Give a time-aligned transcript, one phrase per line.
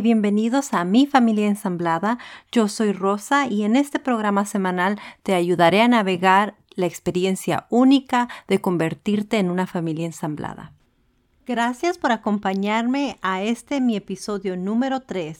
[0.00, 2.18] Bienvenidos a Mi Familia Ensamblada.
[2.52, 8.28] Yo soy Rosa y en este programa semanal te ayudaré a navegar la experiencia única
[8.46, 10.72] de convertirte en una familia ensamblada.
[11.46, 15.38] Gracias por acompañarme a este mi episodio número 3,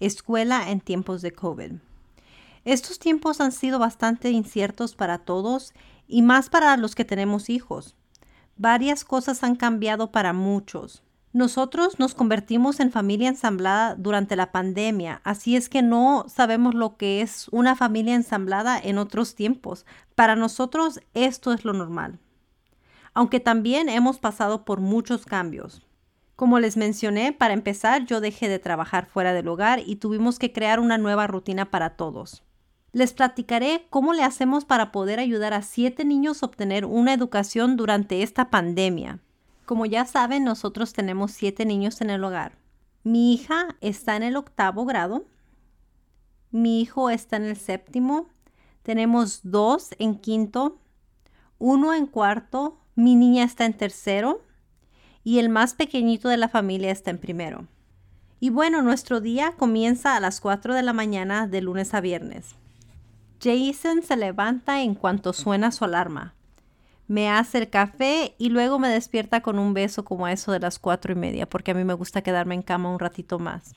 [0.00, 1.72] Escuela en tiempos de COVID.
[2.64, 5.72] Estos tiempos han sido bastante inciertos para todos
[6.08, 7.94] y más para los que tenemos hijos.
[8.56, 11.02] Varias cosas han cambiado para muchos.
[11.32, 16.96] Nosotros nos convertimos en familia ensamblada durante la pandemia, así es que no sabemos lo
[16.96, 19.86] que es una familia ensamblada en otros tiempos.
[20.16, 22.18] Para nosotros esto es lo normal.
[23.14, 25.86] Aunque también hemos pasado por muchos cambios.
[26.34, 30.52] Como les mencioné, para empezar yo dejé de trabajar fuera del hogar y tuvimos que
[30.52, 32.42] crear una nueva rutina para todos.
[32.92, 37.76] Les platicaré cómo le hacemos para poder ayudar a siete niños a obtener una educación
[37.76, 39.20] durante esta pandemia.
[39.70, 42.58] Como ya saben, nosotros tenemos siete niños en el hogar.
[43.04, 45.26] Mi hija está en el octavo grado.
[46.50, 48.26] Mi hijo está en el séptimo.
[48.82, 50.80] Tenemos dos en quinto,
[51.60, 52.80] uno en cuarto.
[52.96, 54.42] Mi niña está en tercero
[55.22, 57.68] y el más pequeñito de la familia está en primero.
[58.40, 62.56] Y bueno, nuestro día comienza a las 4 de la mañana de lunes a viernes.
[63.40, 66.34] Jason se levanta en cuanto suena su alarma
[67.10, 70.60] me hace el café y luego me despierta con un beso como a eso de
[70.60, 73.74] las cuatro y media, porque a mí me gusta quedarme en cama un ratito más.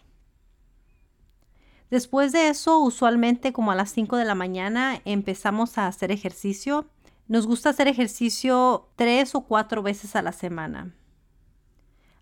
[1.89, 6.85] Después de eso, usualmente como a las 5 de la mañana empezamos a hacer ejercicio.
[7.27, 10.93] Nos gusta hacer ejercicio tres o cuatro veces a la semana.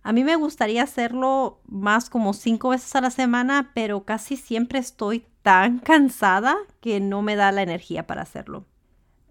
[0.04, 4.80] A mí me gustaría hacerlo más como cinco veces a la semana, pero casi siempre
[4.80, 8.66] estoy tan cansada que no me da la energía para hacerlo.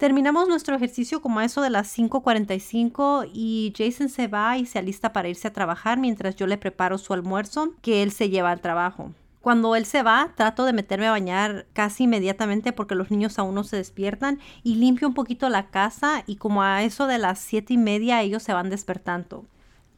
[0.01, 4.79] Terminamos nuestro ejercicio como a eso de las 5.45 y Jason se va y se
[4.79, 8.51] alista para irse a trabajar mientras yo le preparo su almuerzo que él se lleva
[8.51, 9.13] al trabajo.
[9.43, 13.55] Cuando él se va, trato de meterme a bañar casi inmediatamente porque los niños aún
[13.55, 17.39] no se despiertan y limpio un poquito la casa y como a eso de las
[17.39, 19.45] siete y media ellos se van despertando.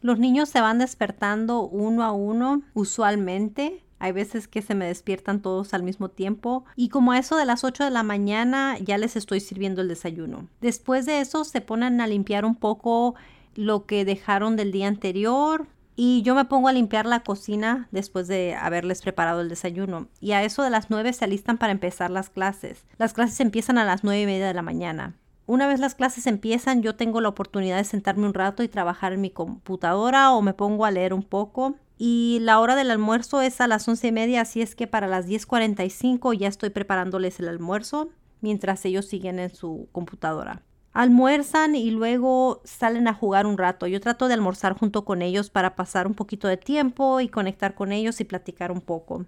[0.01, 5.41] Los niños se van despertando uno a uno usualmente hay veces que se me despiertan
[5.41, 8.99] todos al mismo tiempo y como a eso de las 8 de la mañana ya
[8.99, 10.49] les estoy sirviendo el desayuno.
[10.61, 13.15] Después de eso se ponen a limpiar un poco
[13.55, 18.27] lo que dejaron del día anterior, y yo me pongo a limpiar la cocina después
[18.27, 20.09] de haberles preparado el desayuno.
[20.21, 22.87] Y a eso de las 9 se alistan para empezar las clases.
[22.97, 25.15] Las clases empiezan a las 9 y media de la mañana.
[25.47, 29.13] Una vez las clases empiezan, yo tengo la oportunidad de sentarme un rato y trabajar
[29.13, 33.41] en mi computadora o me pongo a leer un poco y la hora del almuerzo
[33.43, 37.39] es a las once y media, así es que para las 10.45 ya estoy preparándoles
[37.39, 38.09] el almuerzo
[38.41, 40.63] mientras ellos siguen en su computadora.
[40.93, 43.87] Almuerzan y luego salen a jugar un rato.
[43.87, 47.75] Yo trato de almorzar junto con ellos para pasar un poquito de tiempo y conectar
[47.75, 49.25] con ellos y platicar un poco.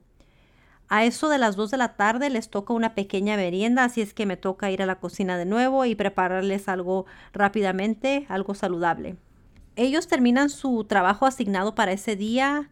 [0.88, 4.14] A eso de las 2 de la tarde les toca una pequeña merienda, así es
[4.14, 9.16] que me toca ir a la cocina de nuevo y prepararles algo rápidamente, algo saludable
[9.76, 12.70] ellos terminan su trabajo asignado para ese día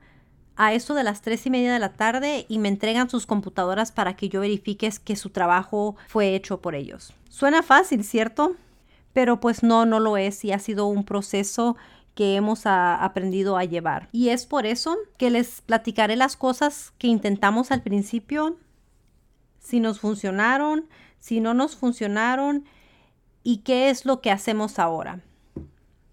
[0.54, 3.90] a eso de las tres y media de la tarde y me entregan sus computadoras
[3.90, 7.14] para que yo verifique que su trabajo fue hecho por ellos.
[7.30, 8.54] Suena fácil, ¿cierto?
[9.12, 11.76] Pero pues no, no lo es y ha sido un proceso
[12.14, 14.08] que hemos aprendido a llevar.
[14.12, 18.56] Y es por eso que les platicaré las cosas que intentamos al principio,
[19.60, 22.64] si nos funcionaron, si no nos funcionaron
[23.42, 25.20] y qué es lo que hacemos ahora.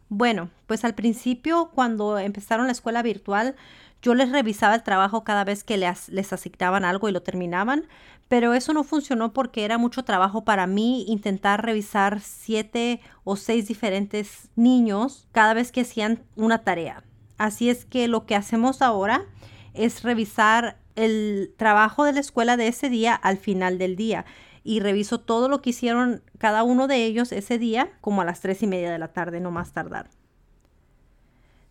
[0.07, 3.55] Bueno, pues al principio cuando empezaron la escuela virtual,
[4.01, 7.87] yo les revisaba el trabajo cada vez que les, les, asignaban algo y lo terminaban,
[8.29, 13.67] pero eso no funcionó porque era mucho trabajo para mí intentar revisar siete o seis
[13.67, 17.03] diferentes niños cada vez que hacían una tarea.
[17.37, 19.25] Así es que lo que hacemos ahora
[19.73, 24.25] es revisar el trabajo de la escuela de ese día al final del día
[24.63, 28.41] y reviso todo lo que hicieron cada uno de ellos ese día como a las
[28.41, 30.09] tres y media de la tarde, no más tardar.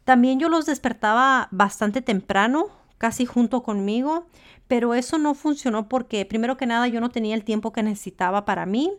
[0.04, 2.68] También yo los despertaba bastante temprano,
[2.98, 4.26] casi junto conmigo,
[4.66, 8.44] pero eso no funcionó porque primero que nada yo no tenía el tiempo que necesitaba
[8.44, 8.92] para mí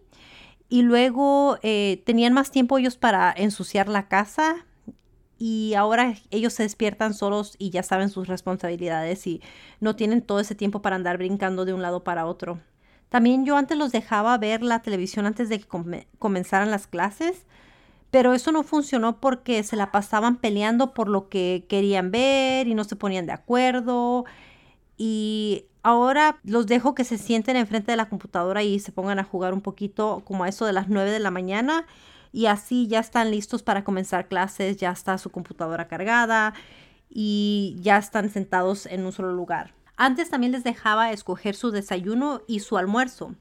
[0.69, 4.65] y luego eh, tenían más tiempo ellos para ensuciar la casa
[5.37, 9.41] y ahora ellos se despiertan solos y ya saben sus responsabilidades y
[9.79, 12.59] no tienen todo ese tiempo para andar brincando de un lado para otro.
[13.07, 17.45] También yo antes los dejaba ver la televisión antes de que comenzaran las clases,
[18.11, 22.73] pero eso no funcionó porque se la pasaban peleando por lo que querían ver y
[22.73, 24.25] no se ponían de acuerdo.
[24.97, 29.23] Y ahora los dejo que se sienten enfrente de la computadora y se pongan a
[29.23, 31.85] jugar un poquito como a eso de las 9 de la mañana
[32.31, 36.53] y así ya están listos para comenzar clases, ya está su computadora cargada
[37.09, 39.73] y ya están sentados en un solo lugar.
[39.97, 43.35] Antes también les dejaba escoger su desayuno y su almuerzo,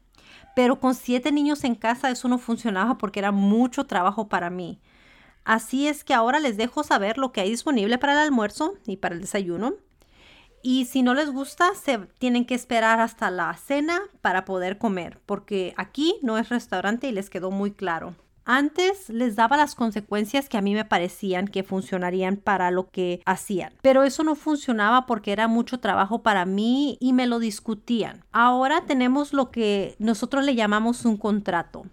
[0.54, 4.80] pero con siete niños en casa eso no funcionaba porque era mucho trabajo para mí.
[5.44, 8.96] Así es que ahora les dejo saber lo que hay disponible para el almuerzo y
[8.96, 9.74] para el desayuno.
[10.62, 15.20] Y si no les gusta, se tienen que esperar hasta la cena para poder comer,
[15.24, 18.14] porque aquí no es restaurante y les quedó muy claro.
[18.50, 23.20] Antes les daba las consecuencias que a mí me parecían que funcionarían para lo que
[23.26, 28.24] hacían, pero eso no funcionaba porque era mucho trabajo para mí y me lo discutían.
[28.32, 31.84] Ahora tenemos lo que nosotros le llamamos un contrato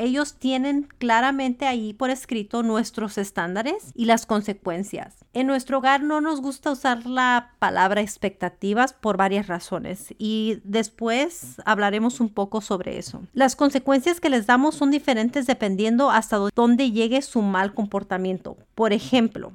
[0.00, 5.16] ellos tienen claramente ahí por escrito nuestros estándares y las consecuencias.
[5.32, 11.56] En nuestro hogar no nos gusta usar la palabra expectativas por varias razones y después
[11.64, 13.22] hablaremos un poco sobre eso.
[13.32, 18.56] Las consecuencias que les damos son diferentes dependiendo hasta dónde llegue su mal comportamiento.
[18.74, 19.52] Por ejemplo,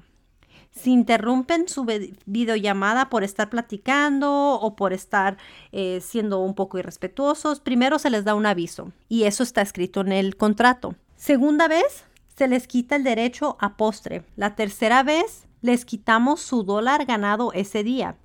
[0.75, 1.86] si interrumpen su
[2.25, 5.38] videollamada por estar platicando o por estar
[5.72, 10.01] eh, siendo un poco irrespetuosos, primero se les da un aviso y eso está escrito
[10.01, 10.95] en el contrato.
[11.16, 12.04] Segunda vez,
[12.36, 14.25] se les quita el derecho a postre.
[14.36, 18.18] La tercera vez, les quitamos su dólar ganado ese día.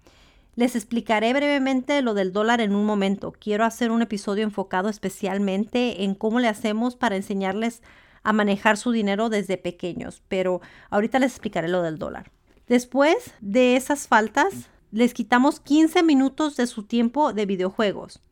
[0.57, 3.33] Les explicaré brevemente lo del dólar en un momento.
[3.33, 7.81] Quiero hacer un episodio enfocado especialmente en cómo le hacemos para enseñarles
[8.25, 10.61] a manejar su dinero desde pequeños, pero
[10.91, 12.31] ahorita les explicaré lo del dólar.
[12.71, 18.23] Después de esas faltas, les quitamos 15 minutos de su tiempo de videojuegos.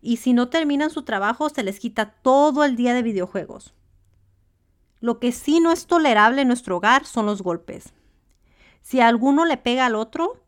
[0.00, 3.74] Y si no terminan su trabajo, se les quita todo el día de videojuegos.
[5.00, 7.92] Lo que sí no es tolerable en nuestro hogar son los golpes.
[8.82, 10.40] Si alguno le pega al otro,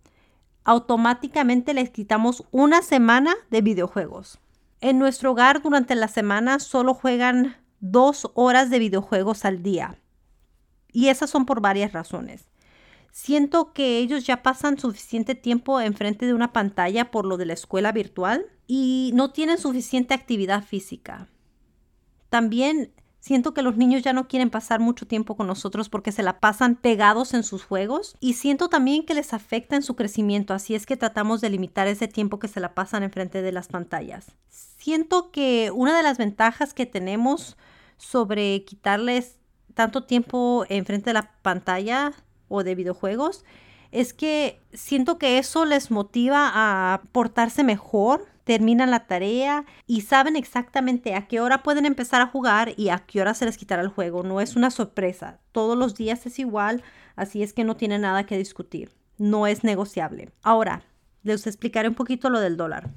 [0.63, 4.39] automáticamente les quitamos una semana de videojuegos.
[4.81, 9.99] En nuestro hogar durante la semana solo juegan dos horas de videojuegos al día.
[10.93, 12.47] Y esas son por varias razones.
[13.17, 17.53] Siento que ellos ya pasan suficiente tiempo enfrente de una pantalla por lo de la
[17.53, 21.29] escuela virtual y no tienen suficiente actividad física.
[22.29, 26.25] También siento que los niños ya no quieren pasar mucho tiempo con nosotros porque se
[26.25, 30.53] la pasan pegados en sus juegos y siento también que les afecta en su crecimiento,
[30.53, 33.69] así es que tratamos de limitar ese tiempo que se la pasan enfrente de las
[33.69, 34.27] pantallas.
[34.49, 37.57] Siento que una de las ventajas que tenemos
[37.97, 39.37] sobre quitarles
[39.75, 42.13] tanto tiempo enfrente de la pantalla
[42.49, 43.45] o de videojuegos,
[43.95, 50.35] es que siento que eso les motiva a portarse mejor, terminan la tarea y saben
[50.35, 53.83] exactamente a qué hora pueden empezar a jugar y a qué hora se les quitará
[53.83, 54.25] el juego.
[54.25, 55.39] No es una sorpresa.
[55.53, 56.83] Todos los días es igual,
[57.15, 58.91] así es que no tiene nada que discutir.
[59.17, 60.33] No es negociable.
[60.43, 60.83] Ahora,
[61.23, 62.91] les explicaré un poquito lo del dólar.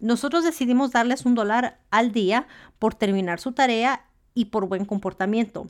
[0.00, 2.46] Nosotros decidimos darles un dólar al día
[2.78, 5.68] por terminar su tarea y por buen comportamiento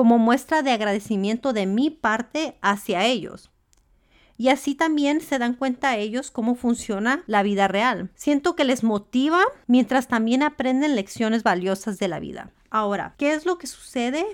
[0.00, 3.50] como muestra de agradecimiento de mi parte hacia ellos.
[4.38, 8.08] Y así también se dan cuenta ellos cómo funciona la vida real.
[8.14, 12.50] Siento que les motiva mientras también aprenden lecciones valiosas de la vida.
[12.70, 14.24] Ahora, ¿qué es lo que sucede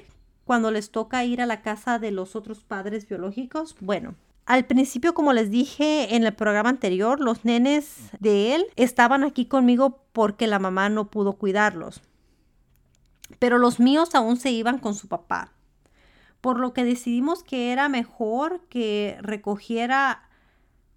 [0.44, 3.74] cuando les toca ir a la casa de los otros padres biológicos?
[3.80, 9.24] Bueno, al principio, como les dije en el programa anterior, los nenes de él estaban
[9.24, 12.02] aquí conmigo porque la mamá no pudo cuidarlos.
[13.40, 15.55] Pero los míos aún se iban con su papá
[16.46, 20.28] por lo que decidimos que era mejor que recogiera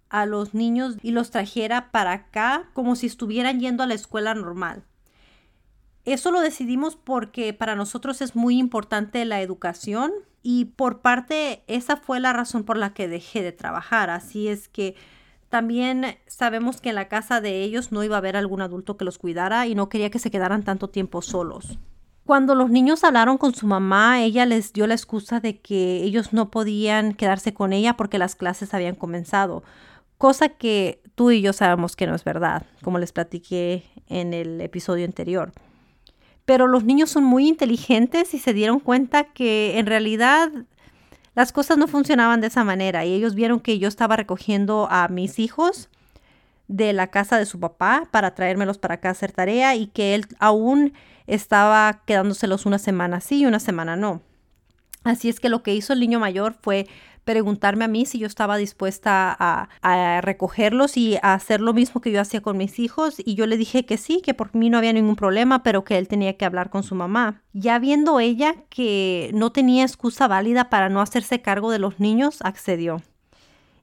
[0.08, 4.32] a los niños y los trajera para acá como si estuvieran yendo a la escuela
[4.32, 4.84] normal.
[6.04, 11.96] Eso lo decidimos porque para nosotros es muy importante la educación y por parte esa
[11.96, 14.08] fue la razón por la que dejé de trabajar.
[14.08, 14.94] Así es que
[15.48, 19.04] también sabemos que en la casa de ellos no iba a haber algún adulto que
[19.04, 21.80] los cuidara y no quería que se quedaran tanto tiempo solos.
[22.30, 26.32] Cuando los niños hablaron con su mamá, ella les dio la excusa de que ellos
[26.32, 29.64] no podían quedarse con ella porque las clases habían comenzado,
[30.16, 34.60] cosa que tú y yo sabemos que no es verdad, como les platiqué en el
[34.60, 35.50] episodio anterior.
[36.44, 40.52] Pero los niños son muy inteligentes y se dieron cuenta que en realidad
[41.34, 45.08] las cosas no funcionaban de esa manera y ellos vieron que yo estaba recogiendo a
[45.08, 45.88] mis hijos
[46.70, 50.14] de la casa de su papá para traérmelos para acá a hacer tarea y que
[50.14, 50.92] él aún
[51.26, 54.22] estaba quedándoselos una semana sí y una semana no.
[55.02, 56.86] Así es que lo que hizo el niño mayor fue
[57.24, 62.00] preguntarme a mí si yo estaba dispuesta a, a, recogerlos y a hacer lo mismo
[62.00, 64.70] que yo hacía con mis hijos y yo le dije que sí, que por mí
[64.70, 67.42] no había ningún problema, pero que él tenía que hablar con su mamá.
[67.52, 72.38] Ya viendo ella que no tenía excusa válida para no hacerse cargo de los niños,
[72.42, 73.02] accedió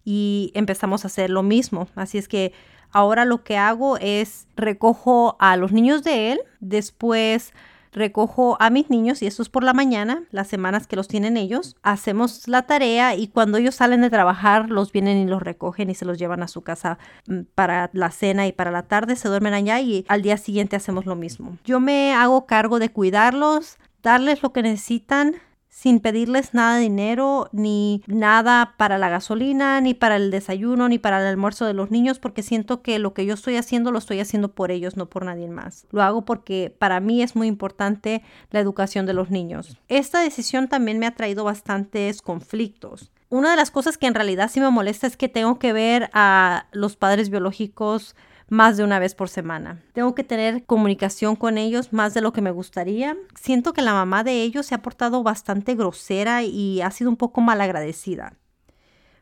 [0.09, 1.89] y empezamos a hacer lo mismo.
[1.95, 2.53] Así es que
[2.97, 7.53] Ahora lo que hago es recojo a los niños de él, después
[7.91, 11.37] recojo a mis niños y eso es por la mañana, las semanas que los tienen
[11.37, 11.75] ellos.
[11.83, 15.93] Hacemos la tarea y cuando ellos salen de trabajar, los vienen y los recogen y
[15.93, 19.29] se los llevan a su casa mm, para la cena y para la tarde, se
[19.29, 21.55] duermen allá y al día siguiente hacemos lo mismo.
[21.65, 25.35] Yo me hago cargo de cuidarlos, darles lo que necesitan
[25.77, 30.97] sin pedirles nada de dinero, ni nada para la gasolina, ni para el desayuno, ni
[30.97, 33.99] para el almuerzo de los niños, porque siento que lo que yo estoy haciendo lo
[33.99, 35.85] estoy haciendo por ellos, no por nadie más.
[35.91, 39.77] Lo hago porque para mí es muy importante la educación de los niños.
[39.87, 43.11] Esta decisión también me ha traído bastantes conflictos.
[43.29, 46.09] Una de las cosas que en realidad sí me molesta es que tengo que ver
[46.11, 48.15] a los padres biológicos
[48.49, 49.81] más de una vez por semana.
[49.93, 53.17] Tengo que tener comunicación con ellos más de lo que me gustaría.
[53.39, 57.17] Siento que la mamá de ellos se ha portado bastante grosera y ha sido un
[57.17, 58.33] poco malagradecida.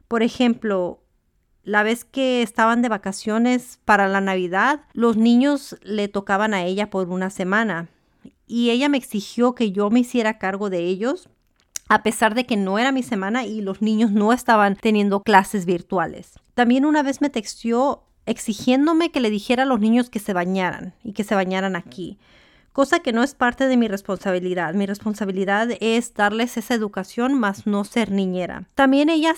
[0.07, 1.01] Por ejemplo,
[1.63, 6.89] la vez que estaban de vacaciones para la Navidad, los niños le tocaban a ella
[6.89, 7.89] por una semana
[8.47, 11.29] y ella me exigió que yo me hiciera cargo de ellos
[11.87, 15.65] a pesar de que no era mi semana y los niños no estaban teniendo clases
[15.65, 16.39] virtuales.
[16.55, 20.93] También una vez me textió exigiéndome que le dijera a los niños que se bañaran
[21.03, 22.17] y que se bañaran aquí,
[22.73, 24.73] cosa que no es parte de mi responsabilidad.
[24.73, 28.67] Mi responsabilidad es darles esa educación, más no ser niñera.
[28.75, 29.33] También ella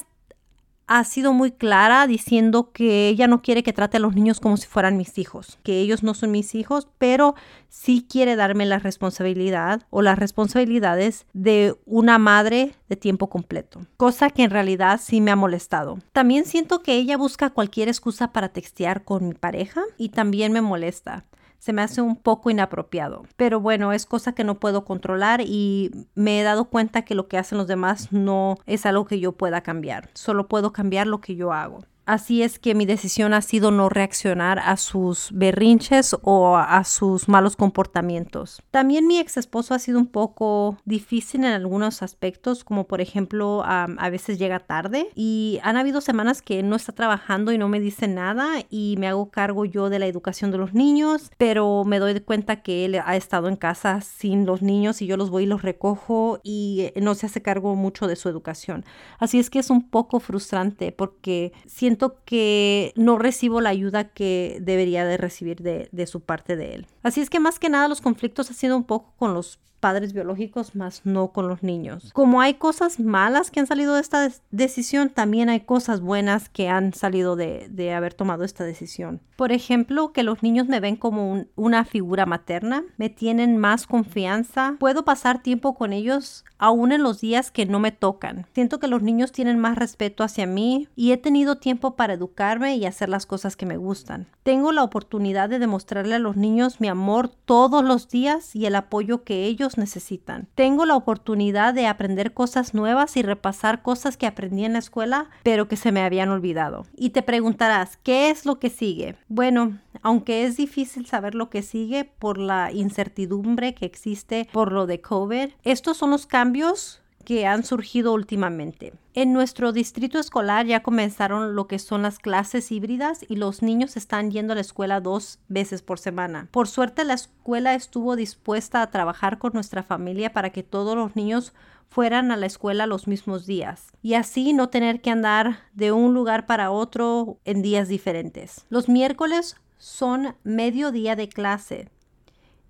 [0.88, 4.58] ha sido muy clara diciendo que ella no quiere que trate a los niños como
[4.58, 7.36] si fueran mis hijos, que ellos no son mis hijos, pero
[7.70, 14.30] sí quiere darme la responsabilidad o las responsabilidades de una madre de tiempo completo, cosa
[14.30, 16.00] que en realidad sí me ha molestado.
[16.14, 20.62] También siento que ella busca cualquier excusa para textear con mi pareja y también me
[20.62, 21.26] molesta
[21.60, 23.24] se me hace un poco inapropiado.
[23.36, 27.28] Pero bueno, es cosa que no puedo controlar y me he dado cuenta que lo
[27.28, 30.10] que hacen los demás no es algo que yo pueda cambiar.
[30.14, 31.84] Solo puedo cambiar lo que yo hago.
[32.08, 37.28] Así es que mi decisión ha sido no reaccionar a sus berrinches o a sus
[37.28, 38.64] malos comportamientos.
[38.72, 43.62] También mi ex esposo ha sido un poco difícil en algunos aspectos, como por ejemplo
[43.66, 47.82] a veces llega tarde y han habido semanas que no está trabajando y no me
[47.82, 52.00] dice nada y me hago cargo yo de la educación de los niños, pero me
[52.00, 55.44] doy cuenta que él ha estado en casa sin los niños y yo los voy
[55.44, 58.86] y los recojo y no se hace cargo mucho de su educación.
[59.20, 64.58] Así es que es un poco frustrante porque siento que no recibo la ayuda que
[64.62, 66.88] debería de recibir de, de su parte de él.
[67.04, 70.14] Así es que más que nada los conflictos han sido un poco con los padres
[70.14, 72.12] biológicos, más no con los niños.
[72.14, 76.70] Como hay cosas malas que han salido de esta decisión, también hay cosas buenas que
[76.70, 79.22] han salido de, haber tomado esta decisión.
[79.38, 84.76] Por ejemplo, que los niños me ven como una figura materna, me tienen más confianza,
[84.80, 88.48] puedo pasar tiempo con ellos aún en los días que no me tocan.
[88.54, 92.76] Siento que los niños tienen más respeto hacia mí y he tenido tiempo para educarme
[92.76, 94.28] y hacer las cosas que me gustan.
[94.44, 98.76] Tengo la oportunidad de demostrarle a los niños mi amor todos los días y el
[98.76, 100.48] apoyo que ellos necesitan.
[100.56, 105.30] Tengo la oportunidad de aprender cosas nuevas y repasar cosas que aprendí en la escuela,
[105.44, 106.86] pero que se me habían olvidado.
[106.96, 109.16] Y te preguntarás, ¿qué es lo que sigue?
[109.28, 114.86] Bueno, aunque es difícil saber lo que sigue por la incertidumbre que existe por lo
[114.86, 118.94] de COVID, estos son los cambios que han surgido últimamente.
[119.14, 123.98] En nuestro distrito escolar ya comenzaron lo que son las clases híbridas y los niños
[123.98, 126.48] están yendo a la escuela dos veces por semana.
[126.52, 131.18] Por suerte la escuela estuvo dispuesta a trabajar con nuestra familia para que todos los
[131.18, 131.54] niños
[131.90, 136.14] fueran a la escuela los mismos días y así no tener que andar de un
[136.14, 138.66] lugar para otro en días diferentes.
[138.70, 141.90] Los miércoles son medio día de clase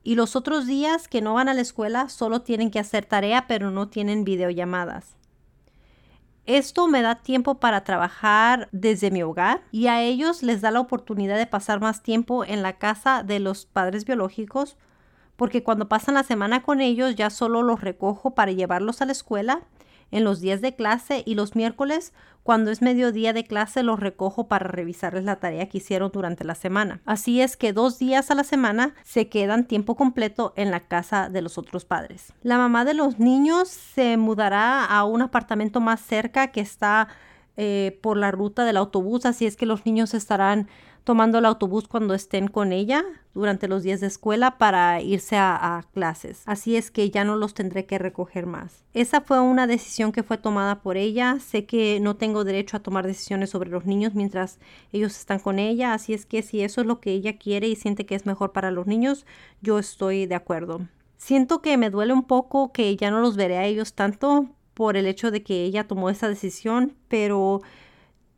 [0.07, 3.45] y los otros días que no van a la escuela solo tienen que hacer tarea
[3.45, 5.17] pero no tienen videollamadas.
[6.45, 10.79] Esto me da tiempo para trabajar desde mi hogar y a ellos les da la
[10.79, 14.77] oportunidad de pasar más tiempo en la casa de los padres biológicos
[15.35, 19.11] porque cuando pasan la semana con ellos ya solo los recojo para llevarlos a la
[19.11, 19.63] escuela
[20.11, 22.13] en los días de clase y los miércoles,
[22.47, 26.55] cuando es mediodía de clase, los recojo para revisarles la tarea que hicieron durante la
[26.55, 27.01] semana.
[27.03, 31.27] Así es que dos días a la semana se quedan tiempo completo en la casa
[31.27, 32.31] de los otros padres.
[32.43, 37.09] La mamá de los niños se mudará a un apartamento más cerca que está
[37.57, 40.69] eh, por la ruta del autobús, así es que los niños estarán
[41.07, 43.01] tomando el autobús cuando estén con ella
[43.33, 46.43] durante los días de escuela para irse a, clases.
[46.45, 48.83] Así es que ya no los tendré que recoger más.
[48.93, 51.37] Esa fue una decisión que fue tomada por ella.
[51.39, 54.59] Sé que no tengo derecho a tomar decisiones sobre los niños mientras
[54.91, 55.93] ellos están con ella.
[55.93, 58.51] Así es que si eso es lo que ella quiere y siente que es mejor
[58.51, 59.25] para los niños,
[59.61, 60.81] yo estoy de acuerdo.
[61.15, 64.97] Siento que me duele un poco que ya no los veré a ellos tanto por
[64.97, 67.61] el hecho de que ella tomó esa decisión, pero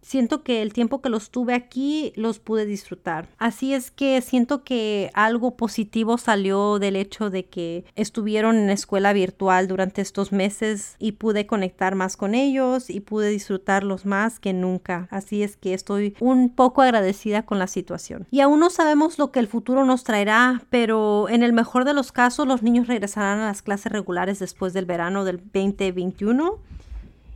[0.01, 3.27] siento que el tiempo que los tuve aquí los pude disfrutar.
[3.37, 9.13] Así es que siento que algo positivo salió del hecho de que estuvieron en escuela
[9.13, 14.53] virtual durante estos meses y pude conectar más con ellos y pude disfrutarlos más que
[14.53, 15.07] nunca.
[15.11, 18.27] Así es que estoy un poco agradecida con la situación.
[18.31, 21.93] Y aún no sabemos lo que el futuro nos traerá, pero en el mejor de
[21.93, 26.59] los casos los niños regresarán a las clases regulares después del verano del 2021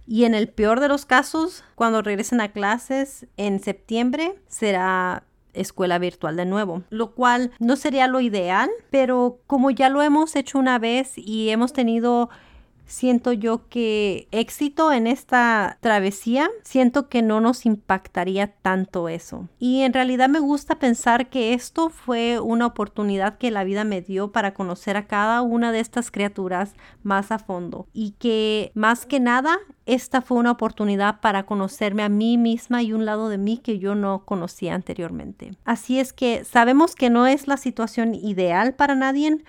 [0.06, 6.00] y en el peor de los casos, cuando regresen a clases en septiembre, será escuela
[6.00, 10.58] virtual de nuevo, lo cual no sería lo ideal, pero como ya lo hemos hecho
[10.58, 12.30] una vez y hemos tenido
[12.86, 19.48] siento yo que éxito en esta travesía, siento que no nos impactaría tanto eso.
[19.60, 24.02] Y en realidad me gusta pensar que esto fue una oportunidad que la vida me
[24.02, 26.74] dio para conocer a cada una de estas criaturas
[27.04, 32.10] más a fondo y que más que nada esta fue una oportunidad para conocerme a
[32.10, 35.52] mí misma y un lado de mí que yo no conocía anteriormente.
[35.66, 39.44] Así es que sabemos que no es la situación ideal para nadie,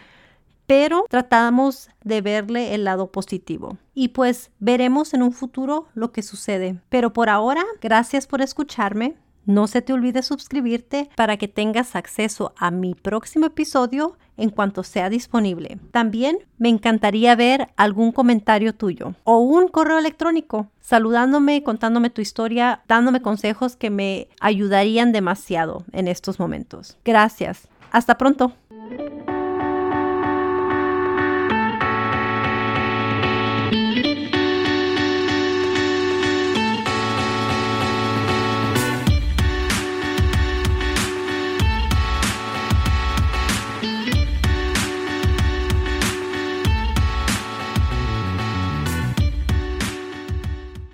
[0.66, 3.78] pero tratamos de verle el lado positivo.
[3.94, 6.80] Y pues veremos en un futuro lo que sucede.
[6.88, 9.16] Pero por ahora, gracias por escucharme.
[9.46, 14.82] No se te olvide suscribirte para que tengas acceso a mi próximo episodio en cuanto
[14.82, 15.78] sea disponible.
[15.90, 22.82] También me encantaría ver algún comentario tuyo o un correo electrónico saludándome, contándome tu historia,
[22.88, 26.96] dándome consejos que me ayudarían demasiado en estos momentos.
[27.04, 27.68] Gracias.
[27.90, 28.52] Hasta pronto.